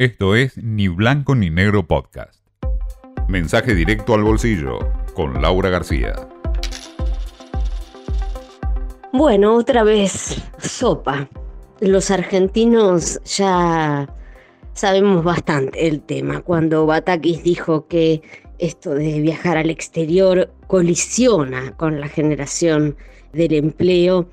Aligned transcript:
Esto 0.00 0.34
es 0.34 0.56
Ni 0.56 0.88
Blanco 0.88 1.34
ni 1.34 1.50
Negro 1.50 1.86
Podcast. 1.86 2.42
Mensaje 3.28 3.74
directo 3.74 4.14
al 4.14 4.24
bolsillo 4.24 4.78
con 5.12 5.42
Laura 5.42 5.68
García. 5.68 6.14
Bueno, 9.12 9.54
otra 9.54 9.84
vez, 9.84 10.42
sopa. 10.56 11.28
Los 11.80 12.10
argentinos 12.10 13.20
ya 13.24 14.08
sabemos 14.72 15.22
bastante 15.22 15.86
el 15.86 16.00
tema. 16.00 16.40
Cuando 16.40 16.86
Batakis 16.86 17.42
dijo 17.42 17.86
que 17.86 18.22
esto 18.58 18.94
de 18.94 19.20
viajar 19.20 19.58
al 19.58 19.68
exterior 19.68 20.50
colisiona 20.66 21.76
con 21.76 22.00
la 22.00 22.08
generación 22.08 22.96
del 23.34 23.52
empleo, 23.52 24.30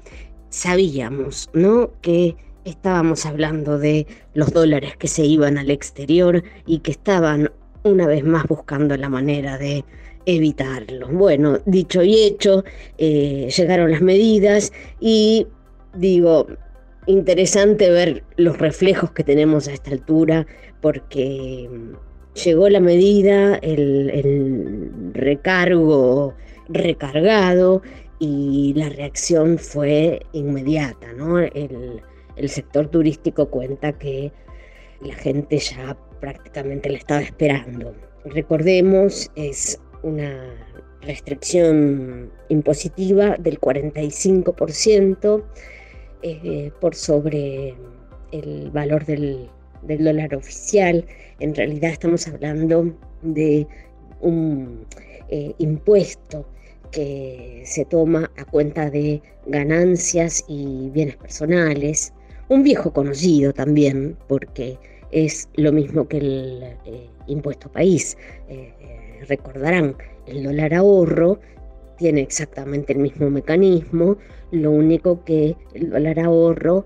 sabíamos, 0.47 1.49
¿no? 1.51 1.91
Que 2.01 2.37
estábamos 2.69 3.25
hablando 3.25 3.77
de 3.77 4.07
los 4.33 4.51
dólares 4.51 4.95
que 4.97 5.07
se 5.07 5.25
iban 5.25 5.57
al 5.57 5.69
exterior 5.69 6.43
y 6.65 6.79
que 6.79 6.91
estaban 6.91 7.51
una 7.83 8.07
vez 8.07 8.23
más 8.23 8.45
buscando 8.47 8.97
la 8.97 9.09
manera 9.09 9.57
de 9.57 9.83
evitarlo. 10.25 11.07
Bueno, 11.07 11.59
dicho 11.65 12.03
y 12.03 12.15
hecho, 12.23 12.63
eh, 12.97 13.49
llegaron 13.55 13.91
las 13.91 14.01
medidas 14.01 14.73
y 14.99 15.47
digo, 15.95 16.47
interesante 17.07 17.89
ver 17.89 18.23
los 18.35 18.57
reflejos 18.57 19.11
que 19.11 19.23
tenemos 19.23 19.67
a 19.67 19.73
esta 19.73 19.91
altura 19.91 20.45
porque 20.81 21.69
llegó 22.43 22.69
la 22.69 22.79
medida, 22.79 23.55
el, 23.55 24.91
recargo 25.13 26.35
recargado 26.69 27.81
y 28.19 28.73
la 28.75 28.89
reacción 28.89 29.57
fue 29.57 30.19
inmediata, 30.33 31.13
¿no? 31.13 31.39
El 32.37 32.49
sector 32.49 32.87
turístico 32.89 33.49
cuenta 33.49 33.91
que 33.93 34.31
la 35.01 35.13
gente 35.15 35.57
ya 35.57 35.97
prácticamente 36.19 36.89
le 36.89 36.97
estaba 36.97 37.21
esperando. 37.21 37.93
Recordemos, 38.25 39.31
es 39.35 39.79
una 40.03 40.53
restricción 41.01 42.31
impositiva 42.49 43.35
del 43.37 43.59
45% 43.59 45.43
eh, 46.23 46.71
por 46.81 46.95
sobre 46.95 47.75
el 48.31 48.71
valor 48.71 49.05
del, 49.05 49.49
del, 49.83 50.03
dólar 50.03 50.35
oficial. 50.35 51.05
En 51.39 51.55
realidad 51.55 51.91
estamos 51.91 52.27
hablando 52.27 52.93
de 53.21 53.67
un 54.21 54.85
eh, 55.29 55.53
impuesto 55.59 56.45
que 56.91 57.61
se 57.65 57.85
toma 57.85 58.31
a 58.37 58.45
cuenta 58.45 58.89
de 58.89 59.21
ganancias 59.45 60.43
y 60.47 60.89
bienes 60.89 61.17
personales 61.17 62.13
un 62.49 62.63
viejo 62.63 62.91
conocido 62.91 63.53
también, 63.53 64.17
porque 64.27 64.77
es 65.11 65.49
lo 65.55 65.71
mismo 65.71 66.07
que 66.07 66.17
el 66.17 66.63
eh, 66.85 67.09
impuesto 67.27 67.71
país. 67.71 68.17
Eh, 68.49 68.73
eh, 68.79 69.25
recordarán, 69.27 69.95
el 70.25 70.43
dólar 70.43 70.73
ahorro 70.73 71.39
tiene 71.97 72.21
exactamente 72.21 72.93
el 72.93 72.99
mismo 72.99 73.29
mecanismo, 73.29 74.17
lo 74.51 74.71
único 74.71 75.23
que 75.23 75.55
el 75.73 75.89
dólar 75.89 76.19
ahorro 76.19 76.85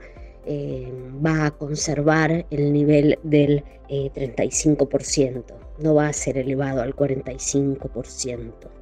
va 1.23 1.45
a 1.45 1.51
conservar 1.51 2.45
el 2.49 2.73
nivel 2.73 3.19
del 3.21 3.63
35%, 3.89 5.43
no 5.79 5.93
va 5.93 6.07
a 6.07 6.13
ser 6.13 6.37
elevado 6.39 6.81
al 6.81 6.95
45%. 6.95 8.80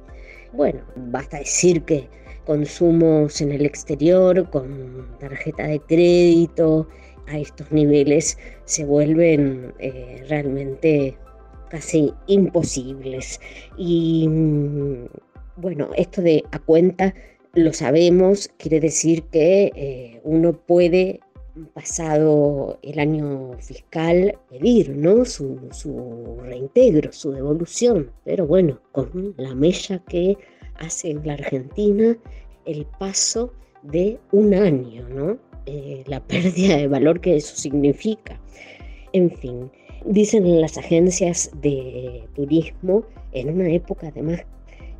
Bueno, 0.52 0.80
basta 0.96 1.38
decir 1.38 1.82
que 1.82 2.08
consumos 2.44 3.40
en 3.40 3.52
el 3.52 3.64
exterior 3.64 4.48
con 4.50 5.06
tarjeta 5.20 5.66
de 5.66 5.78
crédito 5.80 6.88
a 7.28 7.38
estos 7.38 7.70
niveles 7.70 8.36
se 8.64 8.84
vuelven 8.84 9.72
eh, 9.78 10.24
realmente 10.28 11.16
casi 11.68 12.12
imposibles. 12.26 13.40
Y 13.76 14.26
mm, 14.28 15.06
bueno, 15.56 15.90
esto 15.96 16.22
de 16.22 16.42
a 16.50 16.58
cuenta 16.58 17.14
lo 17.54 17.72
sabemos, 17.72 18.50
quiere 18.58 18.80
decir 18.80 19.22
que 19.24 19.72
eh, 19.74 20.20
uno 20.24 20.52
puede 20.52 21.20
pasado 21.66 22.78
el 22.82 22.98
año 22.98 23.56
fiscal 23.58 24.38
pedir 24.48 24.96
¿no? 24.96 25.24
su, 25.24 25.58
reintegro, 26.42 27.12
su 27.12 27.32
devolución, 27.32 28.10
pero 28.24 28.46
bueno, 28.46 28.80
con 28.92 29.34
la 29.36 29.54
mella 29.54 30.02
que 30.08 30.36
hace 30.76 31.10
en 31.10 31.26
la 31.26 31.34
Argentina 31.34 32.16
el 32.64 32.86
paso 32.98 33.52
de 33.82 34.18
un 34.32 34.54
año, 34.54 35.08
¿no? 35.08 35.38
Eh, 35.66 36.02
la 36.06 36.20
pérdida 36.26 36.76
de 36.76 36.88
valor 36.88 37.20
que 37.20 37.36
eso 37.36 37.54
significa. 37.56 38.40
En 39.12 39.30
fin, 39.30 39.70
dicen 40.04 40.60
las 40.60 40.78
agencias 40.78 41.50
de 41.60 42.24
turismo 42.34 43.04
en 43.32 43.50
una 43.50 43.68
época 43.70 44.08
además 44.08 44.44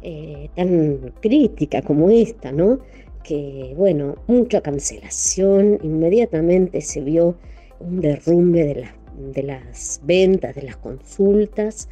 eh, 0.02 0.48
tan 0.56 1.12
crítica 1.20 1.82
como 1.82 2.08
esta, 2.10 2.52
¿no? 2.52 2.78
Que 3.24 3.74
bueno, 3.76 4.16
mucha 4.26 4.60
cancelación, 4.60 5.78
inmediatamente 5.82 6.80
se 6.80 7.00
vio 7.00 7.36
un 7.80 8.00
derrumbe 8.00 8.64
de, 8.64 8.88
de 9.32 9.42
las 9.42 10.00
ventas, 10.04 10.54
de 10.54 10.62
las 10.62 10.76
consultas. 10.76 11.88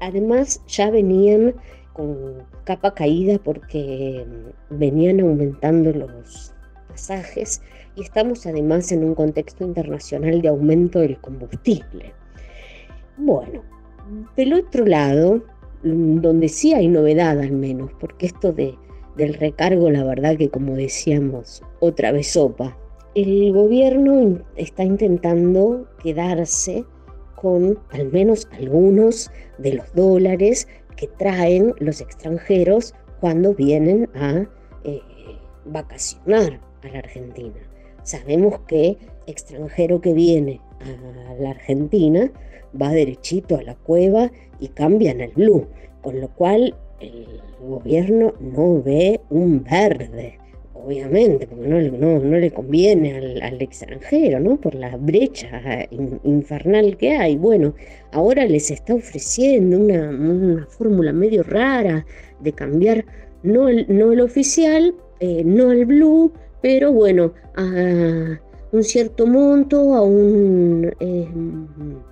Además, 0.00 0.62
ya 0.66 0.90
venían 0.90 1.54
con 1.92 2.42
capa 2.64 2.94
caída 2.94 3.38
porque 3.42 4.26
mm, 4.26 4.78
venían 4.78 5.20
aumentando 5.20 5.92
los 5.92 6.52
pasajes 6.88 7.62
y 7.94 8.02
estamos 8.02 8.46
además 8.46 8.92
en 8.92 9.02
un 9.02 9.14
contexto 9.14 9.64
internacional 9.64 10.42
de 10.42 10.48
aumento 10.48 11.00
del 11.00 11.18
combustible. 11.18 12.12
Bueno, 13.16 13.62
del 14.36 14.52
otro 14.52 14.84
lado, 14.84 15.42
mm, 15.82 16.20
donde 16.20 16.48
sí 16.48 16.74
hay 16.74 16.88
novedad 16.88 17.40
al 17.40 17.52
menos, 17.52 17.90
porque 17.98 18.26
esto 18.26 18.52
de, 18.52 18.74
del 19.16 19.34
recargo, 19.34 19.90
la 19.90 20.04
verdad 20.04 20.36
que 20.36 20.48
como 20.48 20.74
decíamos, 20.74 21.62
otra 21.80 22.12
vez 22.12 22.28
sopa, 22.28 22.76
el 23.14 23.52
gobierno 23.52 24.42
está 24.56 24.84
intentando 24.84 25.88
quedarse 26.02 26.84
con 27.34 27.78
al 27.90 28.10
menos 28.12 28.48
algunos 28.52 29.30
de 29.58 29.74
los 29.74 29.94
dólares 29.94 30.68
que 30.96 31.08
traen 31.18 31.74
los 31.78 32.00
extranjeros 32.00 32.94
cuando 33.20 33.54
vienen 33.54 34.08
a 34.14 34.46
eh, 34.84 35.00
vacacionar 35.64 36.60
a 36.82 36.88
la 36.88 36.98
Argentina. 36.98 37.56
Sabemos 38.02 38.60
que 38.66 38.98
extranjero 39.26 40.00
que 40.00 40.12
viene 40.12 40.60
a 40.80 41.34
la 41.40 41.50
Argentina 41.50 42.30
va 42.80 42.90
derechito 42.90 43.56
a 43.56 43.62
la 43.62 43.74
cueva 43.74 44.30
y 44.60 44.68
cambia 44.68 45.10
en 45.10 45.20
el 45.22 45.32
blue, 45.32 45.66
con 46.02 46.20
lo 46.20 46.28
cual 46.34 46.74
el 47.00 47.40
gobierno 47.60 48.34
no 48.40 48.82
ve 48.82 49.20
un 49.30 49.62
verde 49.64 50.38
obviamente, 50.86 51.46
porque 51.46 51.66
no, 51.66 51.80
no, 52.20 52.38
le 52.38 52.50
conviene 52.52 53.40
al, 53.42 53.60
extranjero, 53.60 54.38
¿no? 54.38 54.56
Por 54.56 54.74
la 54.74 54.96
brecha 54.96 55.86
infernal 56.22 56.96
que 56.96 57.12
hay. 57.12 57.36
Bueno, 57.36 57.74
ahora 58.12 58.44
les 58.46 58.70
está 58.70 58.94
ofreciendo 58.94 59.78
una, 59.78 60.66
fórmula 60.68 61.12
medio 61.12 61.42
rara 61.42 62.06
de 62.40 62.52
cambiar 62.52 63.04
no 63.42 63.68
el, 63.68 63.86
no 63.88 64.12
el 64.12 64.20
oficial, 64.20 64.94
eh, 65.18 65.42
no 65.44 65.72
el 65.72 65.86
blue, 65.86 66.32
pero 66.62 66.92
bueno, 66.92 67.32
a 67.56 68.40
un 68.76 68.84
cierto 68.84 69.26
monto, 69.26 69.94
a, 69.94 70.02
un, 70.02 70.94
eh, 71.00 71.28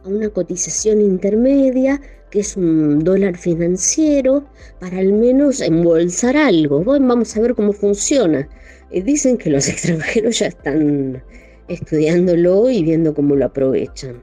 a 0.05 0.09
una 0.09 0.29
cotización 0.31 1.01
intermedia, 1.01 2.01
que 2.31 2.41
es 2.41 2.57
un 2.57 3.05
dólar 3.05 3.37
financiero, 3.37 4.45
para 4.81 4.99
al 4.99 5.13
menos 5.13 5.61
embolsar 5.61 6.37
algo. 6.37 6.83
Bueno, 6.83 7.07
vamos 7.07 7.37
a 7.37 7.41
ver 7.41 7.55
cómo 7.55 7.73
funciona. 7.73 8.49
Eh, 8.91 9.03
dicen 9.03 9.37
que 9.37 9.51
los 9.51 9.69
extranjeros 9.75 10.39
ya 10.39 10.47
están 10.47 11.23
estudiándolo 11.69 12.71
y 12.71 12.83
viendo 12.83 13.15
cómo 13.15 13.37
lo 13.37 13.47
aprovechan. 13.47 14.23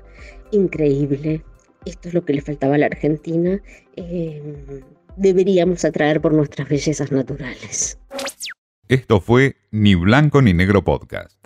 Increíble. 0.51 1.43
Esto 1.85 2.09
es 2.09 2.13
lo 2.13 2.25
que 2.25 2.33
le 2.33 2.41
faltaba 2.41 2.75
a 2.75 2.77
la 2.77 2.87
Argentina. 2.87 3.61
Eh, 3.95 4.41
deberíamos 5.15 5.85
atraer 5.85 6.21
por 6.21 6.33
nuestras 6.33 6.67
bellezas 6.69 7.11
naturales. 7.11 7.97
Esto 8.87 9.21
fue 9.21 9.55
Ni 9.71 9.95
Blanco 9.95 10.41
ni 10.41 10.53
Negro 10.53 10.83
Podcast. 10.83 11.40